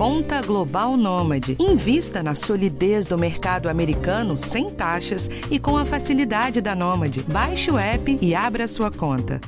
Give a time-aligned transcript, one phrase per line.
[0.00, 1.58] Conta Global Nômade.
[1.60, 7.22] Invista na solidez do mercado americano sem taxas e com a facilidade da Nômade.
[7.24, 9.38] Baixe o app e abra sua conta.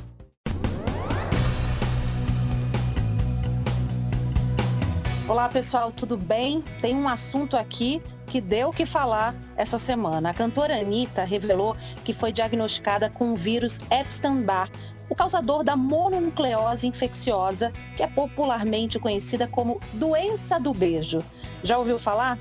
[5.26, 6.62] Olá pessoal, tudo bem?
[6.82, 10.28] Tem um assunto aqui que deu o que falar essa semana.
[10.28, 11.74] A cantora Anitta revelou
[12.04, 14.68] que foi diagnosticada com o vírus Epstein-Barr,
[15.12, 21.18] o causador da mononucleose infecciosa, que é popularmente conhecida como doença do beijo.
[21.62, 22.38] Já ouviu falar?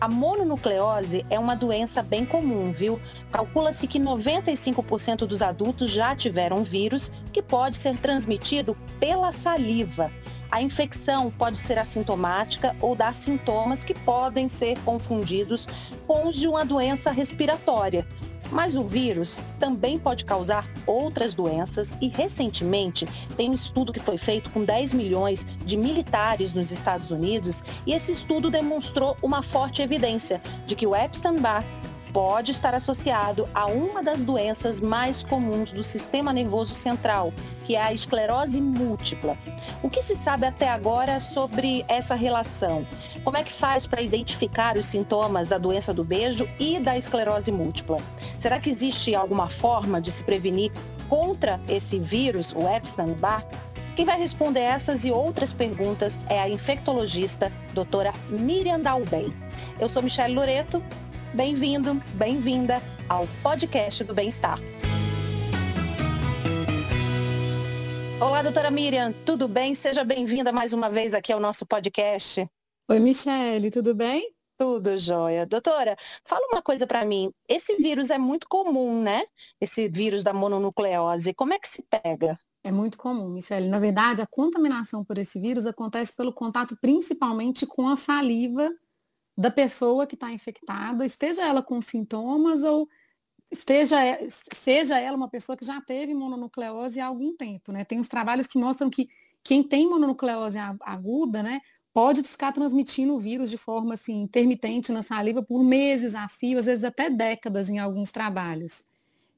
[0.00, 3.00] A mononucleose é uma doença bem comum, viu?
[3.30, 10.10] Calcula-se que 95% dos adultos já tiveram vírus que pode ser transmitido pela saliva.
[10.50, 15.68] A infecção pode ser assintomática ou dar sintomas que podem ser confundidos
[16.04, 18.04] com os de uma doença respiratória.
[18.50, 23.06] Mas o vírus também pode causar outras doenças e recentemente
[23.36, 27.92] tem um estudo que foi feito com 10 milhões de militares nos Estados Unidos e
[27.92, 31.64] esse estudo demonstrou uma forte evidência de que o Epstein-Barr
[32.12, 37.32] pode estar associado a uma das doenças mais comuns do sistema nervoso central,
[37.64, 39.36] que é a esclerose múltipla.
[39.82, 42.86] O que se sabe até agora sobre essa relação?
[43.22, 47.52] Como é que faz para identificar os sintomas da doença do beijo e da esclerose
[47.52, 47.98] múltipla?
[48.38, 50.72] Será que existe alguma forma de se prevenir
[51.08, 53.46] contra esse vírus, o Epstein-Barr?
[53.96, 59.34] Quem vai responder essas e outras perguntas é a infectologista doutora Miriam Dalben.
[59.80, 60.82] Eu sou Michelle Loreto
[61.34, 64.58] Bem-vindo, bem-vinda ao podcast do Bem-Estar.
[68.18, 69.74] Olá, doutora Miriam, tudo bem?
[69.74, 72.48] Seja bem-vinda mais uma vez aqui ao nosso podcast.
[72.90, 74.34] Oi, Michele, tudo bem?
[74.56, 75.44] Tudo jóia.
[75.44, 77.30] Doutora, fala uma coisa para mim.
[77.46, 79.22] Esse vírus é muito comum, né?
[79.60, 81.34] Esse vírus da mononucleose.
[81.34, 82.40] Como é que se pega?
[82.64, 83.68] É muito comum, Michele.
[83.68, 88.70] Na verdade, a contaminação por esse vírus acontece pelo contato principalmente com a saliva
[89.38, 92.88] da pessoa que está infectada, esteja ela com sintomas ou
[93.48, 93.96] esteja,
[94.52, 97.84] seja ela uma pessoa que já teve mononucleose há algum tempo, né?
[97.84, 99.08] Tem uns trabalhos que mostram que
[99.44, 101.60] quem tem mononucleose aguda, né,
[101.94, 106.58] pode ficar transmitindo o vírus de forma assim intermitente na saliva por meses a fio,
[106.58, 108.82] às vezes até décadas em alguns trabalhos.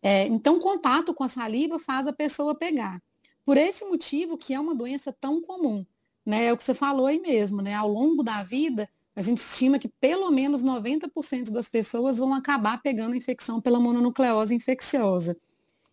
[0.02, 3.02] É, então, contato com a saliva faz a pessoa pegar.
[3.44, 5.84] Por esse motivo que é uma doença tão comum,
[6.24, 6.46] né?
[6.46, 7.74] É o que você falou aí mesmo, né?
[7.74, 12.80] Ao longo da vida, a gente estima que pelo menos 90% das pessoas vão acabar
[12.80, 15.36] pegando infecção pela mononucleose infecciosa.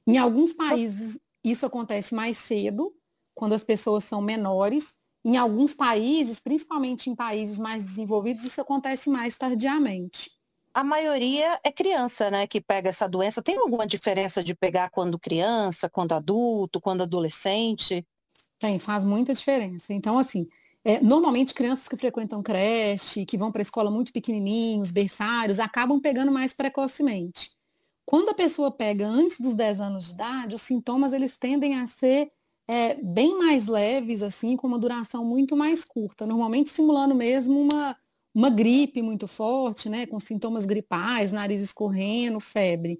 [0.05, 2.93] Em alguns países, isso acontece mais cedo,
[3.33, 4.95] quando as pessoas são menores.
[5.25, 10.31] Em alguns países, principalmente em países mais desenvolvidos, isso acontece mais tardiamente.
[10.73, 13.41] A maioria é criança, né, que pega essa doença.
[13.41, 18.05] Tem alguma diferença de pegar quando criança, quando adulto, quando adolescente?
[18.59, 19.93] Tem, faz muita diferença.
[19.93, 20.47] Então, assim,
[20.87, 25.99] é, normalmente, crianças que frequentam creche, que vão para a escola muito pequenininhos, berçários, acabam
[25.99, 27.51] pegando mais precocemente.
[28.05, 31.85] Quando a pessoa pega antes dos 10 anos de idade, os sintomas eles tendem a
[31.87, 32.31] ser
[32.65, 37.93] é, bem mais leves, assim, com uma duração muito mais curta, normalmente simulando mesmo uma,
[38.33, 42.97] uma gripe muito forte, né, com sintomas gripais, nariz escorrendo, febre.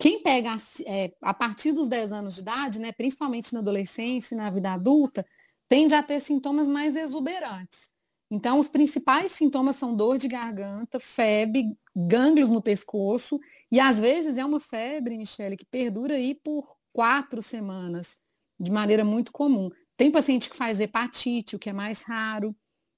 [0.00, 4.36] Quem pega é, a partir dos 10 anos de idade, né, principalmente na adolescência e
[4.36, 5.24] na vida adulta,
[5.70, 7.88] tende a ter sintomas mais exuberantes.
[8.28, 13.38] Então, os principais sintomas são dor de garganta, febre, gânglios no pescoço,
[13.70, 18.18] e às vezes é uma febre, Michele, que perdura aí por quatro semanas,
[18.58, 19.70] de maneira muito comum.
[19.96, 22.54] Tem paciente que faz hepatite, o que é mais raro,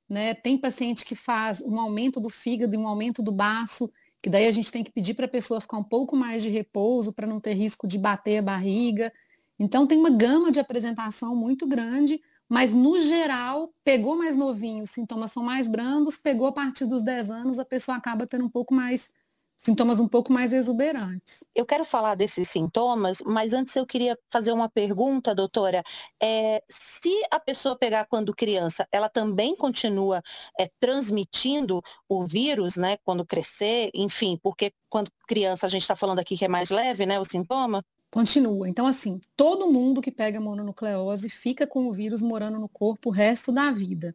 [0.09, 0.35] né?
[0.35, 3.91] Tem paciente que faz um aumento do fígado e um aumento do baço,
[4.23, 6.49] que daí a gente tem que pedir para a pessoa ficar um pouco mais de
[6.49, 9.13] repouso para não ter risco de bater a barriga.
[9.59, 12.21] Então, tem uma gama de apresentação muito grande,
[12.53, 17.03] mas no geral, pegou mais novinho, os sintomas são mais brandos, pegou a partir dos
[17.03, 19.11] 10 anos, a pessoa acaba tendo um pouco mais
[19.57, 21.43] sintomas um pouco mais exuberantes.
[21.55, 25.83] Eu quero falar desses sintomas, mas antes eu queria fazer uma pergunta, doutora.
[26.23, 30.21] É, se a pessoa pegar quando criança, ela também continua
[30.61, 36.19] é, transmitindo o vírus, né, quando crescer, enfim, porque quando criança a gente está falando
[36.19, 37.83] aqui que é mais leve, né, o sintoma?
[38.13, 38.69] Continua.
[38.69, 43.13] Então, assim, todo mundo que pega mononucleose fica com o vírus morando no corpo o
[43.13, 44.15] resto da vida.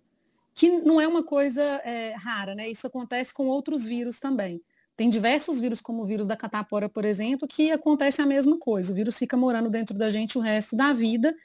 [0.53, 2.69] Que não é uma coisa é, rara, né?
[2.69, 4.61] Isso acontece com outros vírus também.
[4.95, 8.93] Tem diversos vírus, como o vírus da catapora, por exemplo, que acontece a mesma coisa.
[8.93, 11.35] O vírus fica morando dentro da gente o resto da vida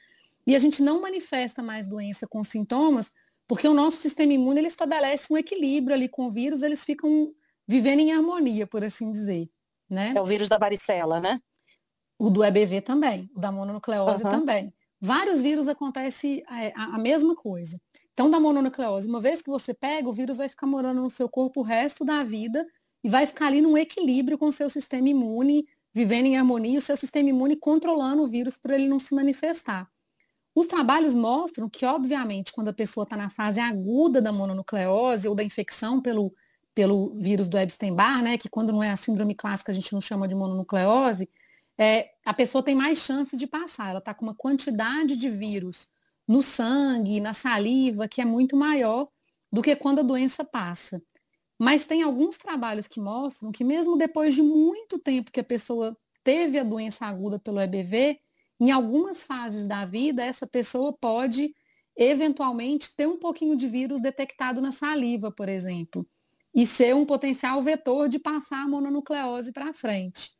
[0.45, 3.11] e a gente não manifesta mais doença com sintomas,
[3.47, 7.33] porque o nosso sistema imune ele estabelece um equilíbrio ali com o vírus, eles ficam
[7.67, 9.49] vivendo em harmonia, por assim dizer.
[9.89, 10.13] Né?
[10.15, 11.39] É o vírus da varicela, né?
[12.23, 14.29] O do EBV também, o da mononucleose uhum.
[14.29, 14.73] também.
[15.01, 17.77] Vários vírus acontece a, a, a, mesma coisa.
[18.13, 21.27] Então, da mononucleose, uma vez que você pega, o vírus vai ficar morando no seu
[21.27, 22.65] corpo o resto da vida
[23.03, 26.81] e vai ficar ali num equilíbrio com o seu sistema imune, vivendo em harmonia, o
[26.81, 29.89] seu sistema imune controlando o vírus para ele não se manifestar.
[30.55, 35.35] Os trabalhos mostram que, obviamente, quando a pessoa está na fase aguda da mononucleose ou
[35.35, 36.33] da infecção pelo,
[36.73, 39.99] pelo vírus do Epstein-Barr, né, que quando não é a síndrome clássica a gente não
[39.99, 41.27] chama de mononucleose,
[41.77, 43.89] é, a pessoa tem mais chance de passar.
[43.89, 45.87] Ela está com uma quantidade de vírus
[46.27, 49.07] no sangue, na saliva, que é muito maior
[49.51, 51.01] do que quando a doença passa.
[51.59, 55.97] Mas tem alguns trabalhos que mostram que mesmo depois de muito tempo que a pessoa
[56.23, 58.19] teve a doença aguda pelo EBV,
[58.59, 61.53] em algumas fases da vida, essa pessoa pode
[61.95, 66.07] eventualmente ter um pouquinho de vírus detectado na saliva, por exemplo,
[66.55, 70.31] e ser um potencial vetor de passar a mononucleose para frente.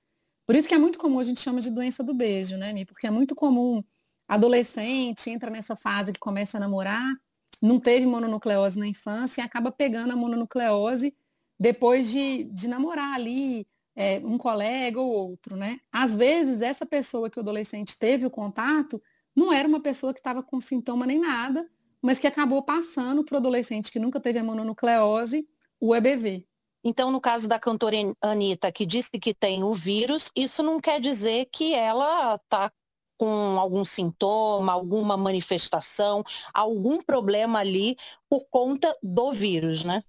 [0.45, 2.85] Por isso que é muito comum, a gente chama de doença do beijo, né, Mi?
[2.85, 3.83] Porque é muito comum
[4.27, 7.13] adolescente entra nessa fase que começa a namorar,
[7.61, 11.15] não teve mononucleose na infância e acaba pegando a mononucleose
[11.59, 15.79] depois de, de namorar ali é, um colega ou outro, né?
[15.91, 19.01] Às vezes, essa pessoa que o adolescente teve o contato
[19.35, 21.69] não era uma pessoa que estava com sintoma nem nada,
[22.01, 25.47] mas que acabou passando para o adolescente que nunca teve a mononucleose
[25.79, 26.47] o EBV.
[26.83, 30.99] Então, no caso da cantora Anitta, que disse que tem o vírus, isso não quer
[30.99, 32.71] dizer que ela está
[33.17, 37.95] com algum sintoma, alguma manifestação, algum problema ali
[38.29, 40.03] por conta do vírus, né?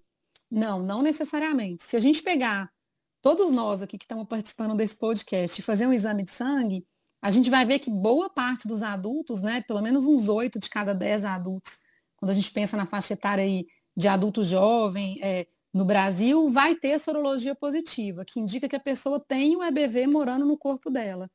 [0.51, 1.85] Não, não necessariamente.
[1.85, 2.71] Se a gente pegar
[3.23, 6.87] todos nós aqui que estamos participando desse podcast e fazer um exame de sangue,
[7.23, 10.69] a gente vai ver que boa parte dos adultos, né, pelo menos uns oito de
[10.69, 11.79] cada dez adultos,
[12.17, 13.65] quando a gente pensa na faixa etária aí
[13.97, 19.19] de adulto jovem, é, no Brasil, vai ter sorologia positiva, que indica que a pessoa
[19.19, 21.29] tem o EBV morando no corpo dela.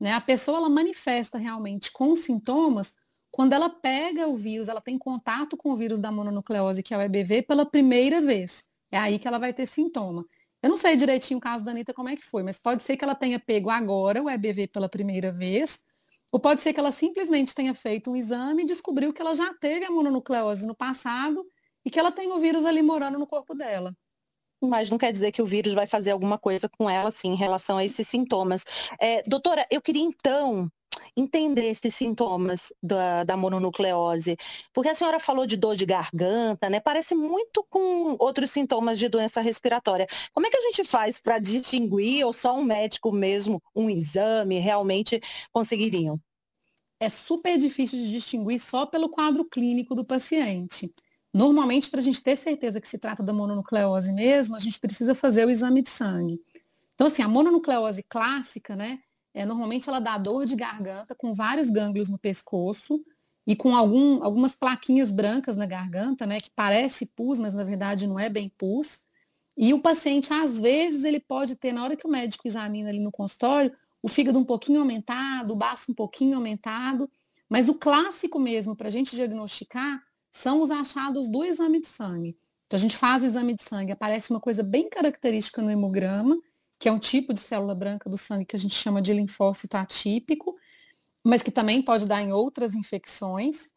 [0.00, 0.12] Né?
[0.12, 2.92] A pessoa ela manifesta realmente com sintomas
[3.30, 6.96] quando ela pega o vírus, ela tem contato com o vírus da mononucleose, que é
[6.98, 8.64] o EBV, pela primeira vez.
[8.90, 10.24] É aí que ela vai ter sintoma.
[10.62, 12.96] Eu não sei direitinho o caso da Anitta como é que foi, mas pode ser
[12.96, 15.78] que ela tenha pego agora o EBV pela primeira vez,
[16.32, 19.54] ou pode ser que ela simplesmente tenha feito um exame e descobriu que ela já
[19.54, 21.46] teve a mononucleose no passado
[21.86, 23.96] e que ela tem o vírus ali morando no corpo dela.
[24.60, 27.36] Mas não quer dizer que o vírus vai fazer alguma coisa com ela, sim, em
[27.36, 28.64] relação a esses sintomas.
[29.00, 30.68] É, doutora, eu queria então
[31.16, 34.36] entender esses sintomas da, da mononucleose?
[34.72, 36.80] Porque a senhora falou de dor de garganta, né?
[36.80, 40.08] Parece muito com outros sintomas de doença respiratória.
[40.32, 44.58] Como é que a gente faz para distinguir, ou só um médico mesmo, um exame,
[44.58, 45.20] realmente
[45.52, 46.18] conseguiriam?
[46.98, 50.92] É super difícil de distinguir só pelo quadro clínico do paciente.
[51.36, 55.14] Normalmente, para a gente ter certeza que se trata da mononucleose mesmo, a gente precisa
[55.14, 56.40] fazer o exame de sangue.
[56.94, 59.00] Então, assim, a mononucleose clássica, né,
[59.34, 63.04] é, normalmente ela dá dor de garganta com vários gânglios no pescoço
[63.46, 68.06] e com algum, algumas plaquinhas brancas na garganta, né, que parece pus, mas na verdade
[68.06, 69.00] não é bem pus.
[69.58, 72.98] E o paciente, às vezes, ele pode ter, na hora que o médico examina ali
[72.98, 77.10] no consultório, o fígado um pouquinho aumentado, o baço um pouquinho aumentado,
[77.46, 80.05] mas o clássico mesmo para a gente diagnosticar
[80.36, 82.36] são os achados do exame de sangue.
[82.66, 86.38] Então a gente faz o exame de sangue, aparece uma coisa bem característica no hemograma,
[86.78, 89.76] que é um tipo de célula branca do sangue que a gente chama de linfócito
[89.76, 90.54] atípico,
[91.24, 93.70] mas que também pode dar em outras infecções.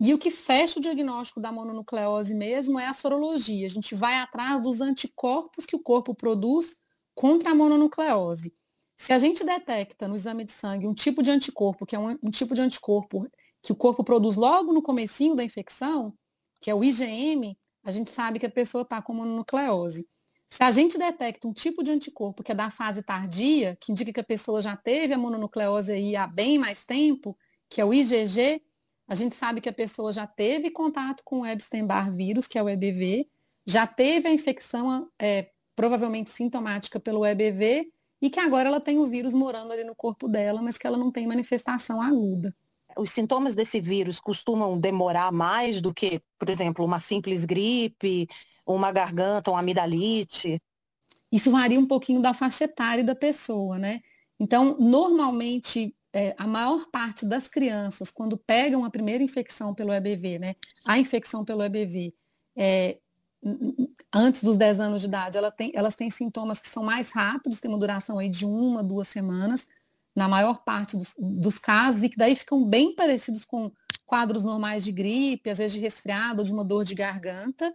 [0.00, 3.66] E o que fecha o diagnóstico da mononucleose mesmo é a sorologia.
[3.66, 6.76] A gente vai atrás dos anticorpos que o corpo produz
[7.14, 8.54] contra a mononucleose.
[8.96, 12.18] Se a gente detecta no exame de sangue um tipo de anticorpo, que é um,
[12.22, 13.26] um tipo de anticorpo
[13.66, 16.14] que o corpo produz logo no comecinho da infecção,
[16.60, 20.08] que é o IgM, a gente sabe que a pessoa está com mononucleose.
[20.48, 24.12] Se a gente detecta um tipo de anticorpo que é da fase tardia, que indica
[24.12, 27.36] que a pessoa já teve a mononucleose aí há bem mais tempo,
[27.68, 28.62] que é o IgG,
[29.08, 32.62] a gente sabe que a pessoa já teve contato com o Epstein-Barr vírus, que é
[32.62, 33.28] o EBV,
[33.66, 37.90] já teve a infecção é, provavelmente sintomática pelo EBV
[38.22, 40.96] e que agora ela tem o vírus morando ali no corpo dela, mas que ela
[40.96, 42.54] não tem manifestação aguda.
[42.98, 48.26] Os sintomas desse vírus costumam demorar mais do que, por exemplo, uma simples gripe,
[48.66, 50.60] uma garganta, uma amidalite?
[51.30, 54.00] Isso varia um pouquinho da faixa etária da pessoa, né?
[54.38, 60.38] Então, normalmente, é, a maior parte das crianças, quando pegam a primeira infecção pelo EBV,
[60.38, 60.56] né?
[60.84, 62.14] A infecção pelo EBV,
[62.56, 62.98] é,
[64.14, 67.60] antes dos 10 anos de idade, ela tem, elas têm sintomas que são mais rápidos,
[67.60, 69.68] tem uma duração aí de uma, duas semanas,
[70.16, 73.70] na maior parte dos, dos casos, e que daí ficam bem parecidos com
[74.06, 77.72] quadros normais de gripe, às vezes de resfriado ou de uma dor de garganta,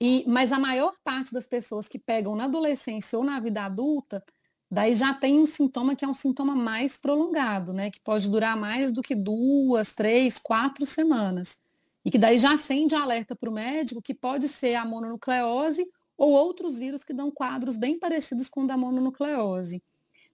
[0.00, 4.24] e, mas a maior parte das pessoas que pegam na adolescência ou na vida adulta,
[4.70, 7.90] daí já tem um sintoma que é um sintoma mais prolongado, né?
[7.90, 11.58] Que pode durar mais do que duas, três, quatro semanas.
[12.04, 15.84] e que daí já acende alerta para o médico que pode ser a mononucleose
[16.16, 19.82] ou outros vírus que dão quadros bem parecidos com o da mononucleose.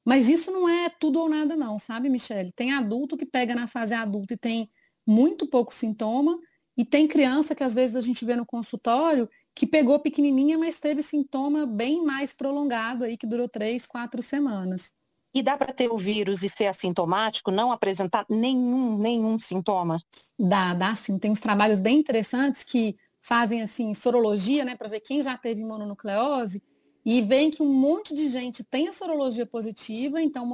[0.04, 2.52] Mas isso não é tudo ou nada não, sabe, Michele?
[2.52, 4.70] Tem adulto que pega na fase adulta e tem
[5.06, 6.38] muito pouco sintoma,
[6.76, 10.80] e tem criança que às vezes a gente vê no consultório que pegou pequenininha, mas
[10.80, 14.90] teve sintoma bem mais prolongado aí, que durou três, quatro semanas.
[15.32, 19.98] E dá para ter o vírus e ser assintomático, não apresentar nenhum, nenhum sintoma?
[20.38, 21.18] Dá, dá sim.
[21.18, 25.64] Tem uns trabalhos bem interessantes que fazem assim sorologia, né, para ver quem já teve
[25.64, 26.62] mononucleose
[27.04, 30.48] e veem que um monte de gente tem a sorologia positiva, então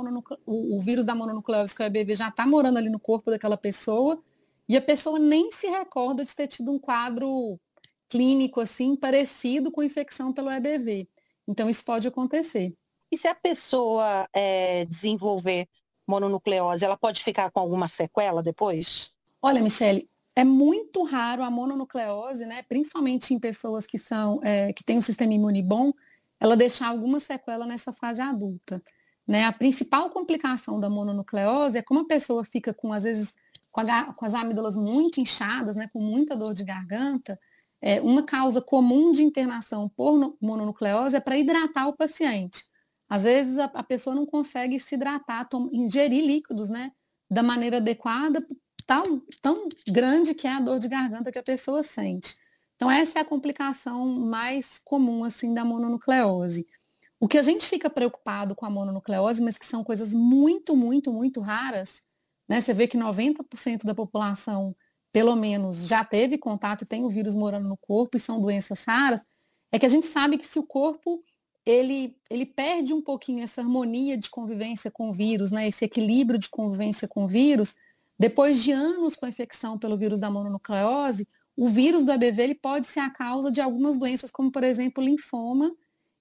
[0.47, 3.31] o, o vírus da mononucleose, que é o EBV, já está morando ali no corpo
[3.31, 4.21] daquela pessoa,
[4.69, 7.59] e a pessoa nem se recorda de ter tido um quadro
[8.09, 11.09] clínico assim parecido com infecção pelo EBV.
[11.47, 12.75] Então isso pode acontecer.
[13.11, 15.69] E se a pessoa é, desenvolver
[16.07, 19.13] mononucleose, ela pode ficar com alguma sequela depois?
[19.41, 22.63] Olha, Michele, é muito raro a mononucleose, né?
[22.69, 25.93] Principalmente em pessoas que são é, que têm um sistema imune bom,
[26.41, 28.83] ela deixar alguma sequela nessa fase adulta.
[29.27, 29.45] Né?
[29.45, 33.35] A principal complicação da mononucleose é como a pessoa fica com, às vezes,
[33.71, 35.89] com, a, com as amígdalas muito inchadas, né?
[35.93, 37.39] com muita dor de garganta,
[37.83, 42.65] é, uma causa comum de internação por mononucleose é para hidratar o paciente.
[43.09, 46.93] Às vezes a, a pessoa não consegue se hidratar, tom, ingerir líquidos, né,
[47.31, 48.45] da maneira adequada,
[48.87, 52.37] tão, tão grande que é a dor de garganta que a pessoa sente.
[52.81, 56.67] Então essa é a complicação mais comum assim da mononucleose.
[57.21, 61.13] O que a gente fica preocupado com a mononucleose, mas que são coisas muito, muito,
[61.13, 62.03] muito raras,
[62.49, 62.59] né?
[62.59, 64.75] Você vê que 90% da população
[65.13, 68.83] pelo menos já teve contato e tem o vírus morando no corpo e são doenças
[68.85, 69.21] raras,
[69.71, 71.23] é que a gente sabe que se o corpo
[71.67, 76.39] ele, ele perde um pouquinho essa harmonia de convivência com o vírus, né, esse equilíbrio
[76.39, 77.75] de convivência com o vírus,
[78.19, 81.29] depois de anos com a infecção pelo vírus da mononucleose,
[81.61, 85.05] o vírus do EBV ele pode ser a causa de algumas doenças, como por exemplo
[85.05, 85.71] linfoma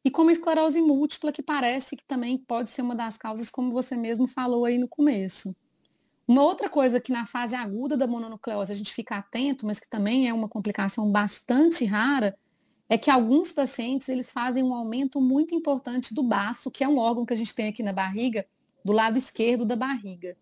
[0.04, 3.72] e como a esclerose múltipla, que parece que também pode ser uma das causas, como
[3.72, 5.56] você mesmo falou aí no começo.
[6.28, 9.88] Uma outra coisa que na fase aguda da mononucleose a gente fica atento, mas que
[9.88, 12.38] também é uma complicação bastante rara,
[12.90, 16.98] é que alguns pacientes eles fazem um aumento muito importante do baço, que é um
[16.98, 18.46] órgão que a gente tem aqui na barriga,
[18.84, 20.36] do lado esquerdo da barriga.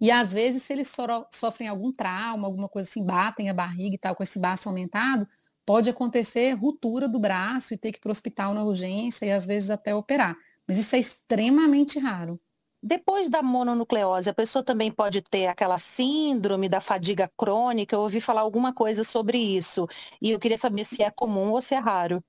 [0.00, 0.92] E às vezes, se eles
[1.30, 5.26] sofrem algum trauma, alguma coisa assim, batem a barriga e tal, com esse baço aumentado,
[5.66, 9.32] pode acontecer ruptura do braço e ter que ir para o hospital na urgência e
[9.32, 10.36] às vezes até operar.
[10.66, 12.40] Mas isso é extremamente raro.
[12.80, 17.96] Depois da mononucleose, a pessoa também pode ter aquela síndrome da fadiga crônica.
[17.96, 19.88] Eu ouvi falar alguma coisa sobre isso.
[20.22, 22.22] E eu queria saber se é comum ou se é raro.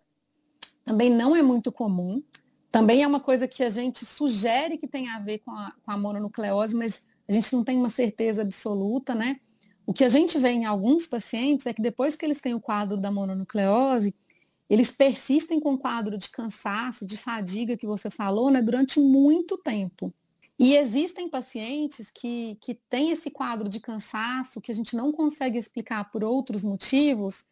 [0.83, 2.23] Também não é muito comum.
[2.71, 5.91] Também é uma coisa que a gente sugere que tenha a ver com a, com
[5.91, 9.39] a mononucleose, mas a gente não tem uma certeza absoluta, né?
[9.85, 12.59] O que a gente vê em alguns pacientes é que depois que eles têm o
[12.59, 14.15] quadro da mononucleose,
[14.69, 19.57] eles persistem com o quadro de cansaço, de fadiga que você falou, né, durante muito
[19.57, 20.13] tempo.
[20.59, 25.57] E existem pacientes que, que têm esse quadro de cansaço que a gente não consegue
[25.57, 27.45] explicar por outros motivos,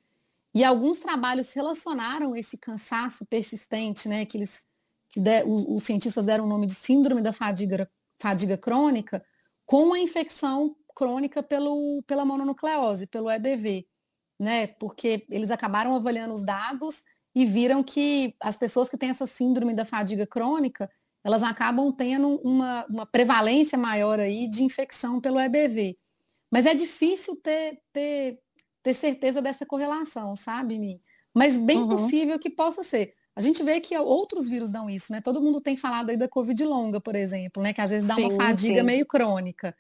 [0.54, 4.66] e alguns trabalhos relacionaram esse cansaço persistente, né, que, eles,
[5.10, 7.88] que de, os, os, cientistas deram o nome de síndrome da fadiga,
[8.20, 9.24] fadiga crônica,
[9.68, 13.86] com a infecção crônica pelo, pela mononucleose, pelo EBV,
[14.40, 17.04] né, porque eles acabaram avaliando os dados
[17.36, 20.90] e viram que as pessoas que têm essa síndrome da fadiga crônica,
[21.24, 25.98] elas acabam tendo uma, uma prevalência maior aí de infecção pelo EBV.
[26.50, 28.40] Mas é difícil ter, ter,
[28.82, 31.02] ter certeza dessa correlação, sabe, Mi?
[31.34, 31.90] Mas bem uhum.
[31.90, 33.14] possível que possa ser.
[33.38, 35.22] A gente vê que outros vírus dão isso, né?
[35.22, 37.72] Todo mundo tem falado aí da Covid longa, por exemplo, né?
[37.72, 38.86] Que às vezes dá sim, uma fadiga sim.
[38.86, 39.76] meio crônica.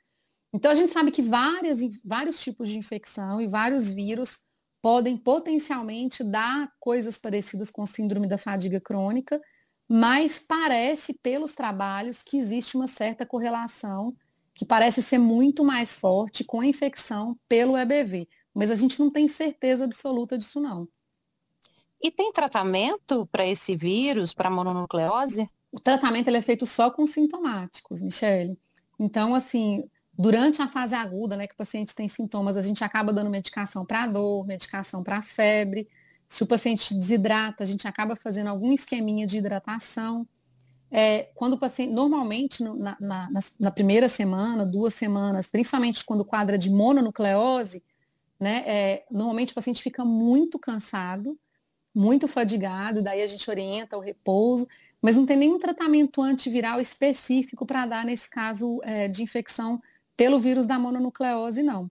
[0.54, 4.40] Então a gente sabe que várias, vários tipos de infecção e vários vírus
[4.82, 9.42] podem potencialmente dar coisas parecidas com síndrome da fadiga crônica
[9.88, 14.14] mas parece pelos trabalhos que existe uma certa correlação
[14.54, 19.10] que parece ser muito mais forte com a infecção pelo EBV, mas a gente não
[19.12, 20.88] tem certeza absoluta disso não.
[22.08, 25.50] E tem tratamento para esse vírus, para a mononucleose?
[25.70, 28.58] O tratamento é feito só com sintomáticos, Michele.
[28.98, 29.84] Então, assim,
[30.18, 33.86] durante a fase aguda, né, que o paciente tem sintomas, a gente acaba dando medicação
[33.86, 35.90] para dor, medicação para febre,
[36.30, 40.26] se o paciente desidrata, a gente acaba fazendo algum esqueminha de hidratação.
[40.90, 46.26] É, quando o paciente, normalmente no, na, na, na, primeira semana, duas semanas, principalmente quando
[46.54, 47.84] é de mononucleose,
[48.40, 51.38] né, é, normalmente o paciente fica muito cansado,
[51.98, 54.68] muito fadigado, daí a gente orienta o repouso,
[55.02, 59.82] mas não tem nenhum tratamento antiviral específico para dar nesse caso é, de infecção
[60.16, 61.88] pelo vírus da mononucleose, não.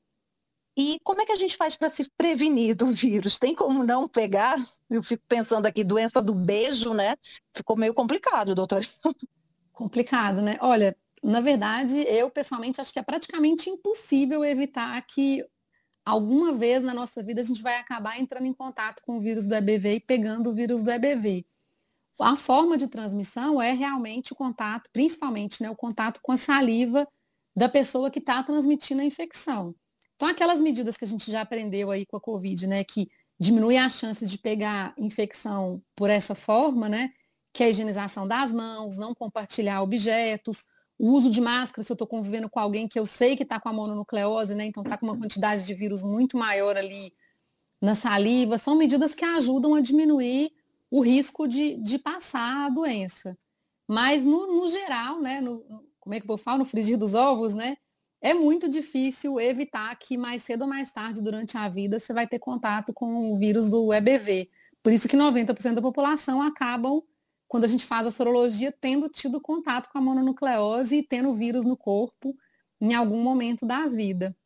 [0.76, 3.38] E como é que a gente faz para se prevenir do vírus?
[3.38, 4.56] Tem como não pegar?
[4.88, 7.16] Eu fico pensando aqui, doença do beijo, né?
[7.52, 8.86] Ficou meio complicado, doutor.
[9.72, 10.56] Complicado, né?
[10.60, 15.44] Olha, na verdade, eu pessoalmente acho que é praticamente impossível evitar que
[16.06, 19.46] alguma vez na nossa vida a gente vai acabar entrando em contato com o vírus
[19.48, 21.44] do EBV e pegando o vírus do EBV.
[22.20, 27.06] A forma de transmissão é realmente o contato, principalmente né, o contato com a saliva
[27.54, 29.74] da pessoa que está transmitindo a infecção.
[30.14, 33.76] Então, aquelas medidas que a gente já aprendeu aí com a Covid, né, que diminui
[33.76, 37.12] as chances de pegar infecção por essa forma, né,
[37.52, 40.64] que é a higienização das mãos, não compartilhar objetos,
[40.98, 43.60] o uso de máscara, se eu estou convivendo com alguém que eu sei que está
[43.60, 44.64] com a mononucleose, né?
[44.64, 47.12] Então está com uma quantidade de vírus muito maior ali
[47.80, 50.52] na saliva, são medidas que ajudam a diminuir
[50.90, 53.36] o risco de, de passar a doença.
[53.86, 55.40] Mas no, no geral, né?
[55.40, 55.62] No,
[56.00, 56.58] como é que eu falo?
[56.58, 57.76] No frigir dos ovos, né?
[58.20, 62.26] É muito difícil evitar que mais cedo ou mais tarde durante a vida você vai
[62.26, 64.48] ter contato com o vírus do EBV.
[64.82, 67.02] Por isso que 90% da população acabam
[67.48, 71.64] quando a gente faz a sorologia, tendo tido contato com a mononucleose e tendo vírus
[71.64, 72.36] no corpo
[72.80, 74.36] em algum momento da vida.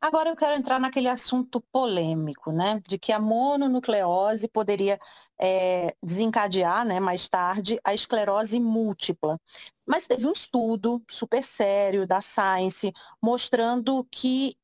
[0.00, 4.98] Agora eu quero entrar naquele assunto polêmico, né, de que a mononucleose poderia
[5.40, 9.40] é, desencadear, né, mais tarde, a esclerose múltipla.
[9.86, 12.92] Mas teve um estudo super sério da Science
[13.22, 14.56] mostrando que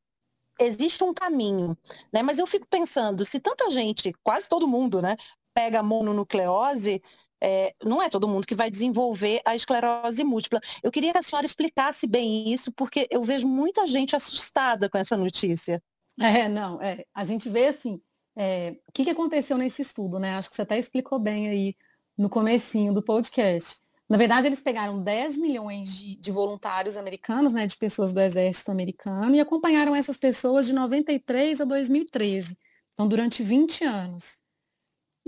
[0.58, 1.78] existe um caminho,
[2.12, 2.20] né?
[2.20, 5.16] Mas eu fico pensando, se tanta gente, quase todo mundo, né,
[5.54, 7.02] pega mononucleose,
[7.40, 10.60] é, não é todo mundo que vai desenvolver a esclerose múltipla.
[10.82, 14.98] Eu queria que a senhora explicasse bem isso, porque eu vejo muita gente assustada com
[14.98, 15.82] essa notícia.
[16.20, 18.00] É, não, é, a gente vê assim,
[18.36, 20.34] é, o que, que aconteceu nesse estudo, né?
[20.34, 21.76] Acho que você até explicou bem aí
[22.16, 23.76] no comecinho do podcast.
[24.08, 28.72] Na verdade, eles pegaram 10 milhões de, de, voluntários americanos, né, de pessoas do exército
[28.72, 32.56] americano, e acompanharam essas pessoas de 93 a 2013.
[32.94, 34.38] Então, durante 20 anos.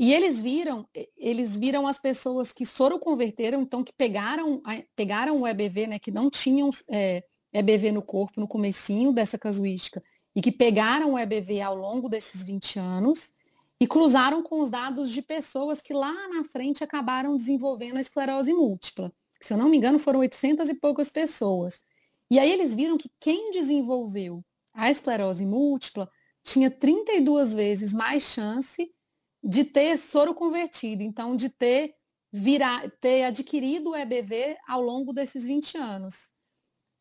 [0.02, 4.62] E eles viram, eles viram as pessoas que soroconverteram, então que pegaram,
[4.96, 7.22] pegaram o EBV, né, que não tinham é,
[7.52, 10.02] EBV no corpo no comecinho dessa casuística,
[10.34, 13.30] e que pegaram o EBV ao longo desses 20 anos,
[13.78, 18.54] e cruzaram com os dados de pessoas que lá na frente acabaram desenvolvendo a esclerose
[18.54, 19.12] múltipla.
[19.38, 21.82] Se eu não me engano, foram 800 e poucas pessoas.
[22.30, 26.10] E aí eles viram que quem desenvolveu a esclerose múltipla
[26.42, 28.90] tinha 32 vezes mais chance
[29.42, 31.94] de ter soro convertido, então de ter
[32.32, 36.30] virar, ter adquirido o EBV ao longo desses 20 anos.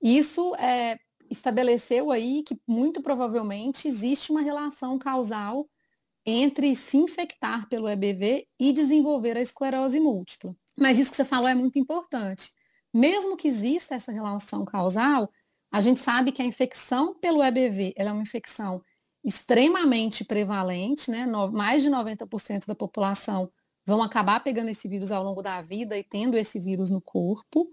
[0.02, 0.98] Isso é,
[1.30, 5.70] estabeleceu aí que muito provavelmente existe uma relação causal
[6.26, 10.56] entre se infectar pelo EBV e desenvolver a esclerose múltipla.
[10.78, 12.52] Mas isso que você falou é muito importante.
[12.94, 15.30] Mesmo que exista essa relação causal,
[15.72, 18.82] a gente sabe que a infecção pelo EBV é uma infecção
[19.24, 21.26] extremamente prevalente, né?
[21.52, 23.50] mais de 90% da população
[23.86, 27.70] vão acabar pegando esse vírus ao longo da vida e tendo esse vírus no corpo.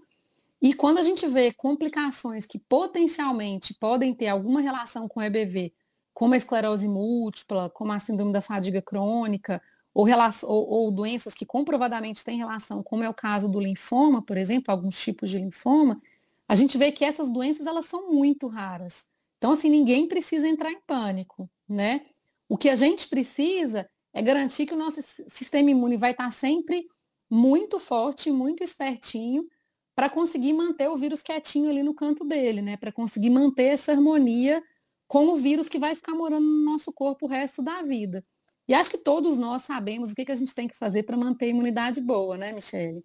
[0.61, 5.73] E quando a gente vê complicações que potencialmente podem ter alguma relação com EBV,
[6.13, 9.61] como a esclerose múltipla, como a síndrome da fadiga crônica,
[9.93, 10.07] ou,
[10.43, 14.71] ou, ou, doenças que comprovadamente têm relação, como é o caso do linfoma, por exemplo,
[14.71, 16.01] alguns tipos de linfoma,
[16.47, 19.05] a gente vê que essas doenças elas são muito raras.
[19.37, 22.05] Então, assim, ninguém precisa entrar em pânico, né?
[22.49, 26.87] O que a gente precisa é garantir que o nosso sistema imune vai estar sempre
[27.29, 29.47] muito forte, muito espertinho,
[29.95, 32.77] para conseguir manter o vírus quietinho ali no canto dele, né?
[32.77, 34.63] Para conseguir manter essa harmonia
[35.07, 38.23] com o vírus que vai ficar morando no nosso corpo o resto da vida.
[38.67, 41.15] E acho que todos nós sabemos o que, que a gente tem que fazer para
[41.15, 43.03] manter a imunidade boa, né, Michele?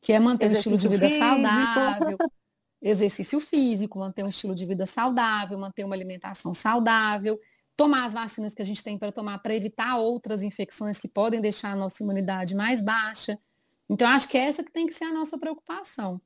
[0.00, 1.24] Que é manter um estilo de vida físico.
[1.24, 2.18] saudável,
[2.88, 7.38] exercício físico, manter um estilo de vida saudável, manter uma alimentação saudável,
[7.76, 11.40] tomar as vacinas que a gente tem para tomar para evitar outras infecções que podem
[11.40, 13.38] deixar a nossa imunidade mais baixa.
[13.88, 16.20] Então, acho que é essa que tem que ser a nossa preocupação.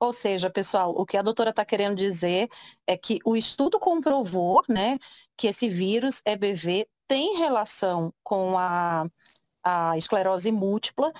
[0.00, 2.48] Ou seja, pessoal, o que a doutora está querendo dizer
[2.86, 4.98] é que o estudo comprovou né,
[5.36, 9.06] que esse vírus EBV tem relação com a,
[9.62, 11.12] a esclerose múltipla,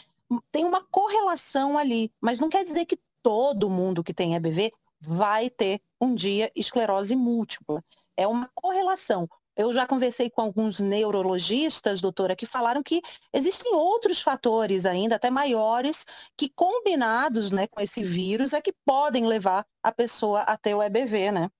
[0.50, 5.50] tem uma correlação ali, mas não quer dizer que todo mundo que tem EBV vai
[5.50, 7.82] ter um dia esclerose múltipla.
[8.16, 9.28] É uma correlação.
[9.54, 15.30] Eu já conversei com alguns neurologistas, doutora, que falaram que existem outros fatores ainda, até
[15.30, 16.06] maiores,
[16.36, 20.82] que combinados né, com esse vírus é que podem levar a pessoa a ter o
[20.82, 21.50] EBV, né?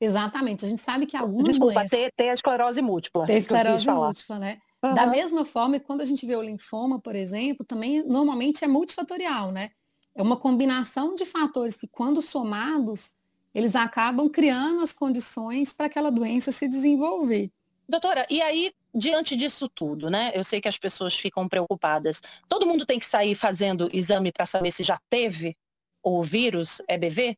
[0.00, 0.64] Exatamente.
[0.64, 1.90] A gente sabe que algumas Desculpa, doenças...
[1.90, 3.26] ter, ter a esclerose múltipla.
[3.26, 4.58] Ter esclerose múltipla, né?
[4.82, 4.94] Uhum.
[4.94, 9.52] Da mesma forma, quando a gente vê o linfoma, por exemplo, também normalmente é multifatorial,
[9.52, 9.70] né?
[10.16, 13.12] É uma combinação de fatores que, quando somados,
[13.54, 17.50] eles acabam criando as condições para aquela doença se desenvolver.
[17.88, 20.32] Doutora, e aí, diante disso tudo, né?
[20.34, 22.20] Eu sei que as pessoas ficam preocupadas.
[22.48, 25.56] Todo mundo tem que sair fazendo exame para saber se já teve
[26.02, 27.36] o vírus EBV?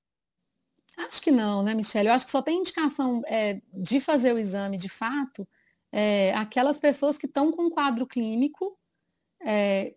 [0.97, 2.09] Acho que não, né, Michelle?
[2.09, 5.47] Eu acho que só tem indicação é, de fazer o exame de fato
[5.93, 8.77] é, aquelas pessoas que estão com quadro clínico,
[9.45, 9.95] é,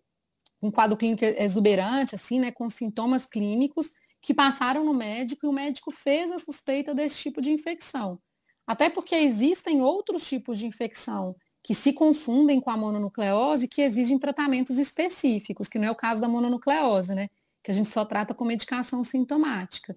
[0.62, 5.52] um quadro clínico exuberante, assim, né, com sintomas clínicos, que passaram no médico e o
[5.52, 8.20] médico fez a suspeita desse tipo de infecção.
[8.64, 14.18] Até porque existem outros tipos de infecção que se confundem com a mononucleose que exigem
[14.18, 17.28] tratamentos específicos, que não é o caso da mononucleose, né?
[17.62, 19.96] Que a gente só trata com medicação sintomática.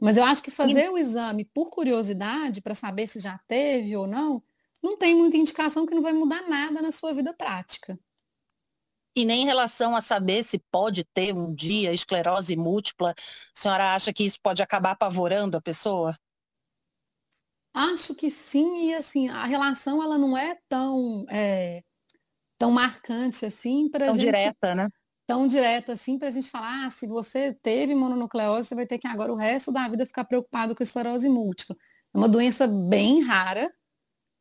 [0.00, 4.06] Mas eu acho que fazer o exame por curiosidade, para saber se já teve ou
[4.06, 4.42] não,
[4.82, 7.98] não tem muita indicação que não vai mudar nada na sua vida prática.
[9.16, 13.14] E nem em relação a saber se pode ter um dia esclerose múltipla, a
[13.60, 16.16] senhora acha que isso pode acabar apavorando a pessoa?
[17.74, 21.82] Acho que sim, e assim, a relação ela não é tão, é,
[22.58, 24.88] tão marcante assim para Tão gente, direta, né?
[25.26, 28.98] Tão direta assim para a gente falar, ah, se você teve mononucleose, você vai ter
[28.98, 31.76] que agora o resto da vida ficar preocupado com esclerose múltipla.
[32.14, 33.70] É uma doença bem rara,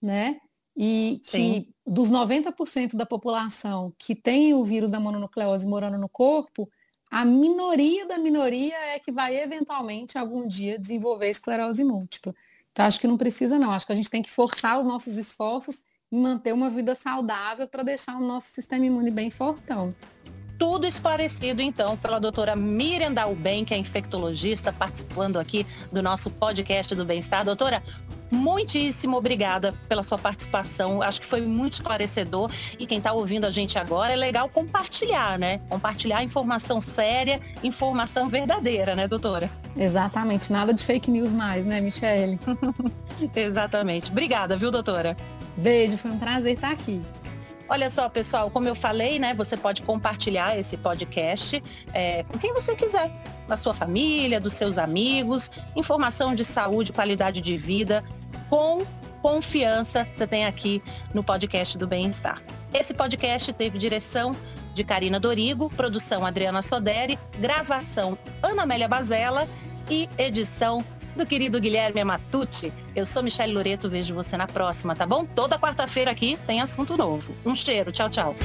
[0.01, 0.39] né?
[0.77, 1.63] E Sim.
[1.63, 6.69] que dos 90% da população que tem o vírus da mononucleose morando no corpo,
[7.09, 12.35] a minoria da minoria é que vai eventualmente algum dia desenvolver esclerose múltipla.
[12.71, 15.17] Então acho que não precisa não, acho que a gente tem que forçar os nossos
[15.17, 19.95] esforços em manter uma vida saudável para deixar o nosso sistema imune bem fortão.
[20.57, 26.95] Tudo esclarecido, então, pela doutora Miriam Dalben, que é infectologista, participando aqui do nosso podcast
[26.95, 27.45] do Bem-Estar.
[27.45, 27.83] Doutora,
[28.31, 31.01] muitíssimo obrigada pela sua participação.
[31.01, 32.51] Acho que foi muito esclarecedor.
[32.79, 35.59] E quem está ouvindo a gente agora, é legal compartilhar, né?
[35.69, 39.51] Compartilhar informação séria, informação verdadeira, né, doutora?
[39.75, 40.51] Exatamente.
[40.51, 42.39] Nada de fake news mais, né, Michele?
[43.35, 44.09] Exatamente.
[44.09, 45.15] Obrigada, viu, doutora?
[45.55, 47.01] Beijo, foi um prazer estar aqui.
[47.69, 49.33] Olha só, pessoal, como eu falei, né?
[49.33, 51.61] Você pode compartilhar esse podcast
[51.93, 53.11] é, com quem você quiser,
[53.47, 58.03] da sua família, dos seus amigos, informação de saúde, qualidade de vida,
[58.49, 58.85] com
[59.21, 60.81] confiança, você tem aqui
[61.13, 62.41] no podcast do Bem-Estar.
[62.73, 64.33] Esse podcast teve direção
[64.73, 69.47] de Karina Dorigo, produção Adriana Soderi, gravação Ana Amélia Bazella
[69.89, 70.83] e edição
[71.17, 72.71] do querido Guilherme Matucci.
[72.95, 75.25] Eu sou Michelle Loreto, vejo você na próxima, tá bom?
[75.25, 77.35] Toda quarta-feira aqui tem assunto novo.
[77.45, 78.35] Um cheiro, tchau, tchau.